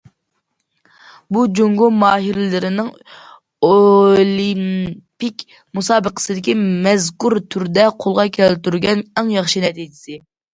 [1.35, 2.89] بۇ جۇڭگو ماھىرلىرىنىڭ
[3.67, 5.45] ئولىمپىك
[5.81, 10.19] مۇسابىقىسىدىكى مەزكۇر تۈردە قولغا كەلتۈرگەن ئەڭ ياخشى نەتىجىسى.